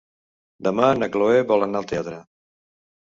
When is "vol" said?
1.53-1.67